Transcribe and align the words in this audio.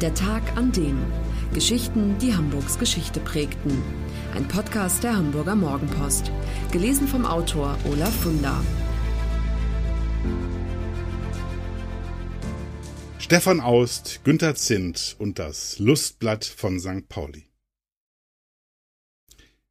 Der 0.00 0.12
Tag 0.12 0.56
an 0.56 0.72
dem. 0.72 0.98
Geschichten, 1.52 2.18
die 2.18 2.34
Hamburgs 2.34 2.80
Geschichte 2.80 3.20
prägten. 3.20 3.80
Ein 4.34 4.48
Podcast 4.48 5.04
der 5.04 5.16
Hamburger 5.16 5.54
Morgenpost. 5.54 6.32
Gelesen 6.72 7.06
vom 7.06 7.24
Autor 7.24 7.78
Olaf 7.84 8.12
Funder. 8.22 8.60
Stefan 13.18 13.60
Aust, 13.60 14.20
Günter 14.24 14.56
Zint 14.56 15.14
und 15.20 15.38
das 15.38 15.78
Lustblatt 15.78 16.44
von 16.44 16.80
St. 16.80 17.08
Pauli. 17.08 17.46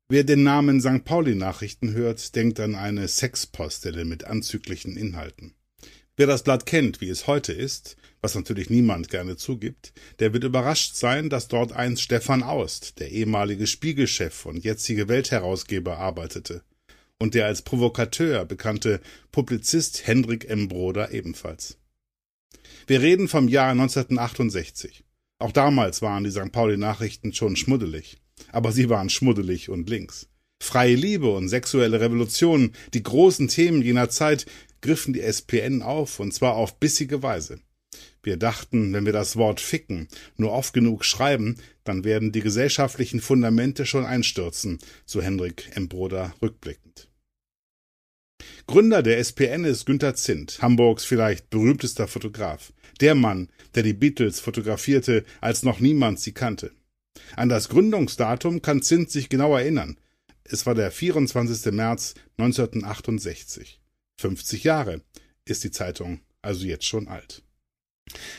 Wer 0.07 0.23
den 0.23 0.43
Namen 0.43 0.79
St. 0.79 1.03
Pauli 1.03 1.35
Nachrichten 1.35 1.91
hört, 1.91 2.35
denkt 2.35 2.61
an 2.61 2.75
eine 2.75 3.09
Sexpostelle 3.09 4.05
mit 4.05 4.23
anzüglichen 4.23 4.95
Inhalten. 4.95 5.53
Wer 6.16 6.27
das 6.27 6.43
Blatt 6.43 6.68
kennt, 6.68 7.02
wie 7.02 7.09
es 7.09 7.25
heute 7.25 7.54
ist, 7.54 7.98
was 8.21 8.36
natürlich 8.36 8.70
niemand 8.70 9.09
gerne 9.09 9.36
zugibt, 9.36 9.93
der 10.20 10.32
wird 10.32 10.43
überrascht 10.43 10.95
sein, 10.95 11.30
dass 11.30 11.48
dort 11.48 11.71
einst 11.73 12.04
Stefan 12.04 12.44
Aust, 12.44 12.99
der 12.99 13.12
ehemalige 13.12 13.66
Spiegelchef 13.66 14.45
und 14.45 14.63
jetzige 14.63 15.07
Weltherausgeber, 15.07 15.98
arbeitete 15.98 16.63
und 17.20 17.34
der 17.34 17.48
als 17.48 17.63
Provokateur 17.63 18.45
bekannte 18.45 18.99
Publizist 19.31 20.05
Hendrik 20.05 20.49
M. 20.49 20.68
Broder 20.68 21.12
ebenfalls. 21.12 21.77
Wir 22.85 23.02
reden 23.02 23.27
vom 23.27 23.48
Jahr 23.48 23.71
1968. 23.71 25.04
Auch 25.40 25.52
damals 25.52 26.02
waren 26.02 26.23
die 26.23 26.32
St. 26.32 26.52
Pauli 26.52 26.77
Nachrichten 26.77 27.34
schon 27.34 27.55
schmuddelig, 27.55 28.18
aber 28.52 28.71
sie 28.71 28.90
waren 28.90 29.09
schmuddelig 29.09 29.70
und 29.70 29.90
links. 29.90 30.27
Freie 30.62 30.95
Liebe 30.95 31.30
und 31.30 31.49
sexuelle 31.49 31.99
Revolution, 31.99 32.73
die 32.93 33.04
großen 33.04 33.48
Themen 33.48 33.82
jener 33.82 34.09
Zeit, 34.09 34.45
griffen 34.83 35.13
die 35.13 35.21
SPN 35.21 35.81
auf, 35.81 36.19
und 36.19 36.33
zwar 36.33 36.53
auf 36.55 36.79
bissige 36.79 37.23
Weise. 37.23 37.59
Wir 38.21 38.37
dachten, 38.37 38.93
wenn 38.93 39.05
wir 39.05 39.13
das 39.13 39.35
Wort 39.35 39.59
ficken 39.59 40.07
nur 40.37 40.51
oft 40.51 40.73
genug 40.73 41.03
schreiben, 41.05 41.57
dann 41.83 42.03
werden 42.03 42.31
die 42.31 42.41
gesellschaftlichen 42.41 43.20
Fundamente 43.20 43.85
schon 43.85 44.05
einstürzen, 44.05 44.79
so 45.05 45.21
Hendrik 45.21 45.71
M. 45.75 45.90
Broder 45.90 46.35
rückblickend. 46.41 47.09
Gründer 48.67 49.03
der 49.03 49.20
SPN 49.20 49.65
ist 49.65 49.85
Günter 49.85 50.15
Zint, 50.15 50.62
Hamburgs 50.62 51.05
vielleicht 51.05 51.49
berühmtester 51.49 52.07
Fotograf. 52.07 52.73
Der 53.01 53.15
Mann, 53.15 53.49
der 53.75 53.84
die 53.84 53.93
Beatles 53.93 54.40
fotografierte, 54.40 55.23
als 55.41 55.63
noch 55.63 55.79
niemand 55.79 56.20
sie 56.20 56.34
kannte. 56.34 56.71
An 57.35 57.49
das 57.49 57.70
Gründungsdatum 57.70 58.62
kann 58.62 58.81
Zint 58.81 59.12
sich 59.12 59.29
genau 59.29 59.55
erinnern. 59.55 59.97
Es 60.43 60.65
war 60.65 60.75
der 60.75 60.91
24. 60.91 61.71
März 61.71 62.15
1968. 62.37 63.79
50 64.24 64.63
Jahre 64.63 65.02
ist 65.44 65.66
die 65.66 65.72
Zeitung 65.72 66.22
also 66.41 66.66
jetzt 66.66 66.85
schon 66.85 67.09
alt. 67.09 67.44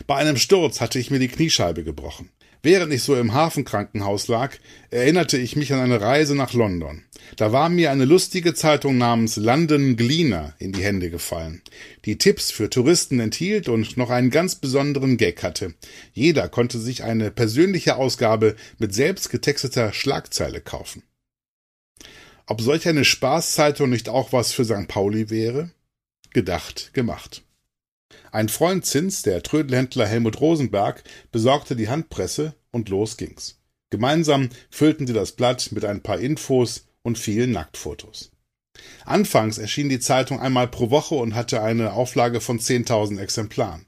Bei 0.07 0.17
einem 0.17 0.39
Sturz 0.39 0.81
hatte 0.81 0.99
ich 0.99 1.11
mir 1.11 1.19
die 1.19 1.29
Kniescheibe 1.29 1.85
gebrochen. 1.85 2.31
Während 2.63 2.91
ich 2.95 3.03
so 3.03 3.15
im 3.15 3.35
Hafenkrankenhaus 3.35 4.29
lag, 4.29 4.57
erinnerte 4.89 5.37
ich 5.37 5.57
mich 5.57 5.75
an 5.75 5.81
eine 5.81 6.01
Reise 6.01 6.35
nach 6.35 6.55
London. 6.55 7.05
Da 7.37 7.53
war 7.53 7.69
mir 7.69 7.91
eine 7.91 8.07
lustige 8.07 8.55
Zeitung 8.55 8.97
namens 8.97 9.37
London 9.37 9.97
Gleaner 9.97 10.55
in 10.59 10.73
die 10.73 10.83
Hände 10.83 11.11
gefallen, 11.11 11.61
die 12.07 12.17
Tipps 12.17 12.51
für 12.51 12.71
Touristen 12.71 13.21
enthielt 13.21 13.69
und 13.69 13.99
noch 13.99 14.09
einen 14.09 14.31
ganz 14.31 14.55
besonderen 14.55 15.19
Gag 15.19 15.43
hatte. 15.43 15.75
Jeder 16.15 16.49
konnte 16.49 16.79
sich 16.79 17.05
eine 17.05 17.31
persönliche 17.31 17.97
Ausgabe 17.97 18.57
mit 18.79 18.95
selbst 18.95 19.29
getexteter 19.29 19.93
Schlagzeile 19.93 20.63
kaufen. 20.63 21.03
Ob 22.47 22.61
solch 22.61 22.87
eine 22.87 23.05
Spaßzeitung 23.05 23.89
nicht 23.89 24.09
auch 24.09 24.33
was 24.33 24.53
für 24.53 24.65
St. 24.65 24.87
Pauli 24.87 25.31
wäre? 25.31 25.71
Gedacht, 26.33 26.93
gemacht. 26.93 27.43
Ein 28.33 28.49
Freund 28.49 28.85
Zins, 28.85 29.23
der 29.23 29.43
Trödelhändler 29.43 30.07
Helmut 30.07 30.41
Rosenberg, 30.41 31.05
besorgte 31.33 31.75
die 31.75 31.89
Handpresse 31.89 32.55
und 32.71 32.89
los 32.89 33.17
ging's. 33.17 33.61
Gemeinsam 33.91 34.51
füllten 34.71 35.07
sie 35.07 35.13
das 35.13 35.33
Blatt 35.33 35.71
mit 35.73 35.85
ein 35.85 36.03
paar 36.03 36.19
Infos 36.19 36.87
und 37.03 37.17
vielen 37.17 37.53
Nacktfotos. 37.53 38.33
Anfangs 39.05 39.59
erschien 39.59 39.89
die 39.89 40.01
Zeitung 40.01 40.41
einmal 40.41 40.69
pro 40.69 40.91
Woche 40.91 41.15
und 41.15 41.35
hatte 41.35 41.63
eine 41.63 41.93
Auflage 41.93 42.41
von 42.41 42.59
10.000 42.59 43.21
Exemplaren. 43.21 43.87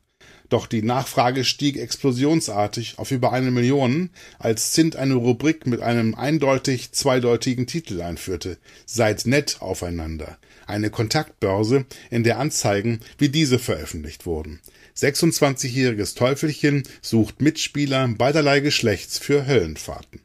Doch 0.48 0.66
die 0.66 0.82
Nachfrage 0.82 1.44
stieg 1.44 1.76
explosionsartig 1.76 2.98
auf 2.98 3.10
über 3.10 3.32
eine 3.32 3.50
Million, 3.50 4.10
als 4.38 4.72
Zint 4.72 4.94
eine 4.94 5.14
Rubrik 5.14 5.66
mit 5.66 5.80
einem 5.80 6.14
eindeutig 6.14 6.92
zweideutigen 6.92 7.66
Titel 7.66 8.00
einführte. 8.00 8.58
Seid 8.84 9.26
nett 9.26 9.56
aufeinander. 9.60 10.38
Eine 10.66 10.90
Kontaktbörse, 10.90 11.84
in 12.10 12.22
der 12.22 12.38
Anzeigen 12.38 13.00
wie 13.18 13.28
diese 13.28 13.58
veröffentlicht 13.58 14.26
wurden. 14.26 14.60
26-jähriges 14.96 16.16
Teufelchen 16.16 16.84
sucht 17.02 17.40
Mitspieler 17.42 18.08
beiderlei 18.08 18.60
Geschlechts 18.60 19.18
für 19.18 19.46
Höllenfahrten. 19.46 20.20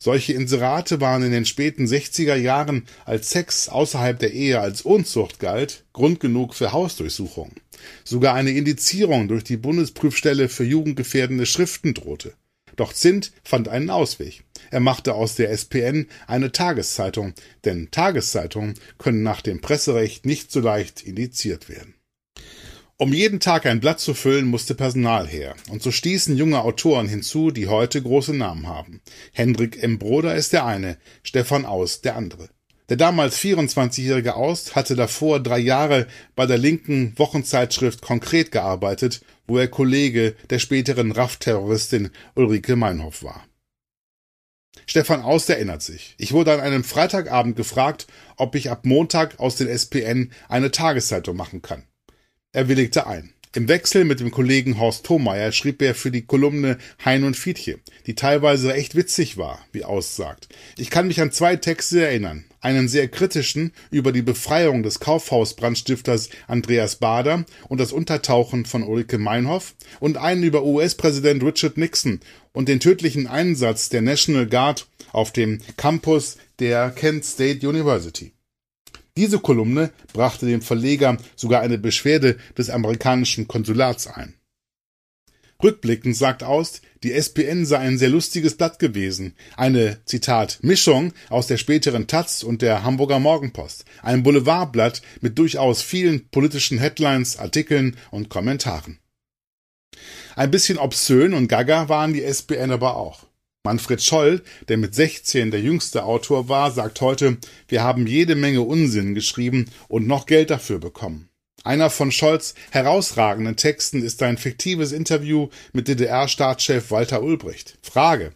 Solche 0.00 0.32
Inserate 0.32 1.00
waren 1.00 1.24
in 1.24 1.32
den 1.32 1.44
späten 1.44 1.86
60er 1.86 2.36
Jahren, 2.36 2.86
als 3.04 3.30
Sex 3.30 3.68
außerhalb 3.68 4.18
der 4.18 4.32
Ehe 4.32 4.60
als 4.60 4.82
Unzucht 4.82 5.40
galt, 5.40 5.84
Grund 5.92 6.20
genug 6.20 6.54
für 6.54 6.70
Hausdurchsuchungen. 6.70 7.56
Sogar 8.04 8.34
eine 8.34 8.50
Indizierung 8.50 9.28
durch 9.28 9.44
die 9.44 9.56
Bundesprüfstelle 9.56 10.48
für 10.48 10.64
jugendgefährdende 10.64 11.46
Schriften 11.46 11.94
drohte. 11.94 12.34
Doch 12.76 12.92
Zint 12.92 13.32
fand 13.42 13.68
einen 13.68 13.90
Ausweg. 13.90 14.44
Er 14.70 14.80
machte 14.80 15.14
aus 15.14 15.34
der 15.34 15.50
SPN 15.50 16.06
eine 16.26 16.52
Tageszeitung, 16.52 17.34
denn 17.64 17.90
Tageszeitungen 17.90 18.74
können 18.98 19.22
nach 19.22 19.40
dem 19.40 19.60
Presserecht 19.60 20.26
nicht 20.26 20.52
so 20.52 20.60
leicht 20.60 21.02
indiziert 21.02 21.68
werden. 21.68 21.94
Um 23.00 23.12
jeden 23.12 23.38
Tag 23.38 23.64
ein 23.66 23.78
Blatt 23.78 24.00
zu 24.00 24.12
füllen, 24.12 24.46
musste 24.46 24.74
Personal 24.74 25.28
her. 25.28 25.54
Und 25.70 25.82
so 25.82 25.92
stießen 25.92 26.36
junge 26.36 26.62
Autoren 26.62 27.08
hinzu, 27.08 27.52
die 27.52 27.68
heute 27.68 28.02
große 28.02 28.34
Namen 28.34 28.66
haben. 28.66 29.00
Hendrik 29.32 29.80
M. 29.80 30.00
Broder 30.00 30.34
ist 30.34 30.52
der 30.52 30.66
eine, 30.66 30.98
Stefan 31.22 31.64
Aust 31.64 32.04
der 32.04 32.16
andere. 32.16 32.48
Der 32.88 32.96
damals 32.96 33.38
24-jährige 33.38 34.34
Aust 34.34 34.74
hatte 34.74 34.96
davor 34.96 35.40
drei 35.40 35.58
Jahre 35.58 36.06
bei 36.34 36.46
der 36.46 36.56
linken 36.56 37.12
Wochenzeitschrift 37.18 38.00
konkret 38.00 38.50
gearbeitet, 38.50 39.20
wo 39.46 39.58
er 39.58 39.68
Kollege 39.68 40.34
der 40.48 40.58
späteren 40.58 41.12
RAF-Terroristin 41.12 42.10
Ulrike 42.34 42.76
Meinhoff 42.76 43.22
war. 43.22 43.44
Stefan 44.86 45.20
Aust 45.20 45.50
erinnert 45.50 45.82
sich. 45.82 46.14
Ich 46.16 46.32
wurde 46.32 46.52
an 46.52 46.60
einem 46.60 46.82
Freitagabend 46.82 47.56
gefragt, 47.56 48.06
ob 48.36 48.54
ich 48.54 48.70
ab 48.70 48.86
Montag 48.86 49.38
aus 49.38 49.56
den 49.56 49.68
SPN 49.68 50.32
eine 50.48 50.70
Tageszeitung 50.70 51.36
machen 51.36 51.60
kann. 51.60 51.84
Er 52.52 52.68
willigte 52.68 53.06
ein. 53.06 53.34
Im 53.54 53.68
Wechsel 53.68 54.04
mit 54.04 54.20
dem 54.20 54.30
Kollegen 54.30 54.78
Horst 54.78 55.04
Thomeyer 55.04 55.52
schrieb 55.52 55.82
er 55.82 55.94
für 55.94 56.10
die 56.10 56.24
Kolumne 56.24 56.78
Hein 57.04 57.24
und 57.24 57.36
Fiedche, 57.36 57.80
die 58.06 58.14
teilweise 58.14 58.72
echt 58.72 58.94
witzig 58.94 59.36
war, 59.36 59.58
wie 59.72 59.84
aussagt. 59.84 60.48
Ich 60.76 60.90
kann 60.90 61.08
mich 61.08 61.20
an 61.20 61.32
zwei 61.32 61.56
Texte 61.56 62.06
erinnern. 62.06 62.44
Einen 62.60 62.88
sehr 62.88 63.08
kritischen 63.08 63.72
über 63.90 64.12
die 64.12 64.22
Befreiung 64.22 64.82
des 64.82 65.00
Kaufhausbrandstifters 65.00 66.30
Andreas 66.46 66.96
Bader 66.96 67.44
und 67.68 67.78
das 67.78 67.92
Untertauchen 67.92 68.64
von 68.64 68.82
Ulrike 68.82 69.18
Meinhoff 69.18 69.74
und 70.00 70.16
einen 70.16 70.42
über 70.42 70.64
US-Präsident 70.64 71.42
Richard 71.42 71.76
Nixon 71.76 72.20
und 72.52 72.68
den 72.68 72.80
tödlichen 72.80 73.26
Einsatz 73.26 73.88
der 73.88 74.02
National 74.02 74.46
Guard 74.46 74.88
auf 75.12 75.32
dem 75.32 75.60
Campus 75.76 76.36
der 76.58 76.90
Kent 76.90 77.24
State 77.24 77.66
University. 77.68 78.32
Diese 79.16 79.40
Kolumne 79.40 79.90
brachte 80.12 80.46
dem 80.46 80.62
Verleger 80.62 81.16
sogar 81.34 81.60
eine 81.60 81.78
Beschwerde 81.78 82.36
des 82.56 82.70
amerikanischen 82.70 83.48
Konsulats 83.48 84.06
ein. 84.06 84.37
Rückblickend 85.60 86.16
sagt 86.16 86.44
Aust, 86.44 86.82
die 87.02 87.12
SPN 87.12 87.66
sei 87.66 87.78
ein 87.78 87.98
sehr 87.98 88.10
lustiges 88.10 88.56
Blatt 88.56 88.78
gewesen. 88.78 89.34
Eine, 89.56 89.98
Zitat, 90.04 90.60
Mischung 90.62 91.12
aus 91.30 91.48
der 91.48 91.56
späteren 91.56 92.06
Taz 92.06 92.44
und 92.44 92.62
der 92.62 92.84
Hamburger 92.84 93.18
Morgenpost. 93.18 93.84
Ein 94.02 94.22
Boulevardblatt 94.22 95.02
mit 95.20 95.36
durchaus 95.36 95.82
vielen 95.82 96.28
politischen 96.28 96.78
Headlines, 96.78 97.38
Artikeln 97.38 97.96
und 98.12 98.28
Kommentaren. 98.28 99.00
Ein 100.36 100.52
bisschen 100.52 100.78
obszön 100.78 101.34
und 101.34 101.48
gaga 101.48 101.88
waren 101.88 102.12
die 102.12 102.22
SPN 102.22 102.70
aber 102.70 102.96
auch. 102.96 103.26
Manfred 103.64 104.00
Scholl, 104.00 104.42
der 104.68 104.76
mit 104.76 104.94
16 104.94 105.50
der 105.50 105.60
jüngste 105.60 106.04
Autor 106.04 106.48
war, 106.48 106.70
sagt 106.70 107.00
heute, 107.00 107.38
wir 107.66 107.82
haben 107.82 108.06
jede 108.06 108.36
Menge 108.36 108.62
Unsinn 108.62 109.16
geschrieben 109.16 109.68
und 109.88 110.06
noch 110.06 110.26
Geld 110.26 110.50
dafür 110.50 110.78
bekommen. 110.78 111.27
Einer 111.64 111.90
von 111.90 112.12
Scholls 112.12 112.54
herausragenden 112.70 113.56
Texten 113.56 114.02
ist 114.02 114.22
ein 114.22 114.38
fiktives 114.38 114.92
Interview 114.92 115.48
mit 115.72 115.88
DDR-Staatschef 115.88 116.90
Walter 116.90 117.22
Ulbricht. 117.22 117.78
Frage. 117.82 118.32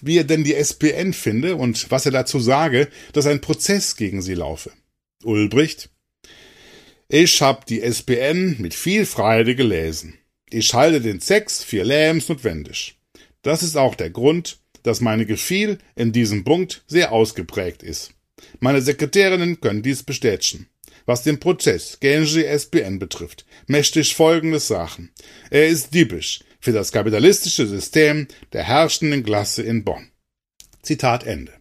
Wie 0.00 0.18
er 0.18 0.24
denn 0.24 0.44
die 0.44 0.54
SPN 0.54 1.12
finde 1.12 1.56
und 1.56 1.90
was 1.90 2.06
er 2.06 2.12
dazu 2.12 2.40
sage, 2.40 2.88
dass 3.12 3.26
ein 3.26 3.40
Prozess 3.40 3.96
gegen 3.96 4.22
sie 4.22 4.34
laufe. 4.34 4.72
Ulbricht. 5.22 5.90
Ich 7.08 7.40
hab 7.42 7.66
die 7.66 7.82
SPN 7.82 8.56
mit 8.58 8.74
viel 8.74 9.06
Freude 9.06 9.54
gelesen. 9.54 10.18
Ich 10.50 10.72
halte 10.74 11.00
den 11.00 11.20
Sex 11.20 11.62
für 11.62 11.84
lebensnotwendig. 11.84 12.96
Das 13.42 13.62
ist 13.62 13.76
auch 13.76 13.94
der 13.94 14.10
Grund, 14.10 14.58
dass 14.82 15.00
meine 15.00 15.26
Gefühl 15.26 15.78
in 15.96 16.12
diesem 16.12 16.44
Punkt 16.44 16.82
sehr 16.86 17.12
ausgeprägt 17.12 17.82
ist. 17.82 18.12
Meine 18.60 18.82
Sekretärinnen 18.82 19.60
können 19.60 19.82
dies 19.82 20.02
bestätigen. 20.02 20.66
Was 21.06 21.22
den 21.22 21.38
Prozess 21.38 21.98
gegen 22.00 22.24
die 22.24 22.46
SPN 22.46 22.98
betrifft, 22.98 23.44
möchte 23.66 24.00
ich 24.00 24.14
Folgendes 24.14 24.68
sagen. 24.68 25.10
Er 25.50 25.68
ist 25.68 25.92
diebisch, 25.92 26.40
für 26.60 26.72
das 26.72 26.92
kapitalistische 26.92 27.66
System 27.66 28.26
der 28.54 28.62
herrschenden 28.62 29.22
Klasse 29.22 29.62
in 29.62 29.84
Bonn. 29.84 30.08
Zitat 30.80 31.24
Ende. 31.24 31.52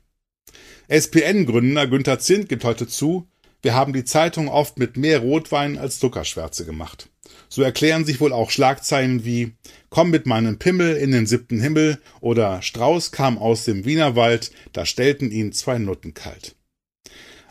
SPN-Gründer 0.87 1.87
Günther 1.87 2.19
Zint 2.19 2.47
gibt 2.47 2.63
heute 2.63 2.87
zu, 2.87 3.27
wir 3.61 3.73
haben 3.73 3.91
die 3.91 4.05
Zeitung 4.05 4.47
oft 4.47 4.77
mit 4.77 4.95
mehr 4.95 5.19
Rotwein 5.19 5.77
als 5.77 5.99
Zuckerschwärze 5.99 6.65
gemacht. 6.65 7.09
So 7.49 7.61
erklären 7.63 8.05
sich 8.05 8.21
wohl 8.21 8.31
auch 8.31 8.49
Schlagzeilen 8.49 9.25
wie 9.25 9.53
Komm 9.89 10.09
mit 10.09 10.25
meinem 10.25 10.57
Pimmel 10.57 10.95
in 10.95 11.11
den 11.11 11.25
siebten 11.25 11.59
Himmel 11.59 12.01
oder 12.21 12.61
Strauß 12.61 13.11
kam 13.11 13.37
aus 13.37 13.65
dem 13.65 13.85
Wienerwald, 13.85 14.51
da 14.71 14.85
stellten 14.85 15.31
ihn 15.31 15.51
zwei 15.51 15.79
Nutten 15.79 16.13
kalt. 16.13 16.55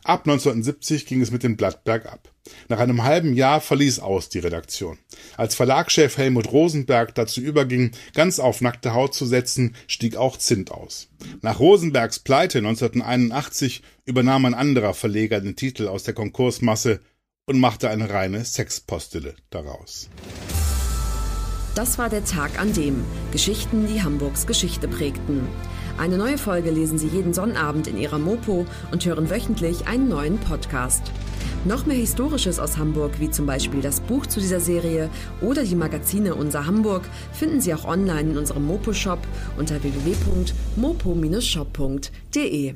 Ab 0.05 0.27
1970 0.27 1.07
ging 1.07 1.21
es 1.21 1.31
mit 1.31 1.45
dem 1.45 1.57
Blatt 1.57 1.85
bergab. 1.85 2.33
Nach 2.69 2.81
einem 2.81 3.05
halben 3.05 3.35
Jahr 3.35 3.61
verließ 3.61 4.01
Aus 4.01 4.29
die 4.29 4.41
Redaktion. 4.41 4.99
Als 5.37 5.55
Verlagschef 5.55 6.17
Helmut 6.17 6.51
Rosenberg 6.51 7.15
dazu 7.15 7.41
überging, 7.41 7.93
ganz 8.15 8.41
auf 8.41 8.61
nackte 8.61 8.95
Haut 8.95 9.15
zu 9.15 9.27
setzen, 9.27 9.77
stieg 9.87 10.17
auch 10.17 10.37
Zint 10.37 10.73
aus. 10.73 11.09
Nach 11.41 11.61
Rosenbergs 11.61 12.19
Pleite 12.19 12.59
1981 12.59 13.83
übernahm 14.05 14.45
ein 14.45 14.55
anderer 14.55 14.95
Verleger 14.95 15.41
den 15.41 15.55
Titel 15.55 15.87
aus 15.87 16.03
der 16.03 16.15
Konkursmasse 16.15 17.01
und 17.47 17.61
machte 17.61 17.89
eine 17.89 18.11
reine 18.11 18.45
Sexpostille 18.45 19.37
daraus. 19.51 20.09
Das 21.75 21.97
war 21.97 22.11
der 22.11 22.25
Tag 22.25 22.61
an 22.61 22.73
dem 22.75 23.05
Geschichten, 23.31 23.87
die 23.87 24.03
Hamburgs 24.03 24.47
Geschichte 24.47 24.89
prägten. 24.89 25.49
Eine 25.99 26.17
neue 26.17 26.39
Folge 26.39 26.71
lesen 26.71 26.97
Sie 26.99 27.09
jeden 27.09 27.35
Sonnabend 27.35 27.87
in 27.87 27.99
Ihrer 27.99 28.19
Mopo 28.19 28.65
und 28.91 29.05
hören 29.05 29.29
wöchentlich 29.31 29.87
einen 29.87 30.09
neuen 30.09 30.39
Podcast. 30.39 31.13
Noch 31.65 31.87
mehr 31.87 31.97
Historisches 31.97 32.59
aus 32.59 32.77
Hamburg, 32.77 33.21
wie 33.21 33.31
zum 33.31 33.47
Beispiel 33.47 33.81
das 33.83 34.01
Buch 34.01 34.27
zu 34.27 34.41
dieser 34.41 34.59
Serie 34.59 35.09
oder 35.41 35.63
die 35.63 35.77
Magazine 35.77 36.35
Unser 36.35 36.67
Hamburg, 36.67 37.05
finden 37.33 37.61
Sie 37.61 37.73
auch 37.73 37.85
online 37.85 38.33
in 38.33 38.39
unserem 38.39 38.67
Mopo-Shop 38.67 39.21
unter 39.57 39.81
www.mopo-shop.de. 39.83 42.75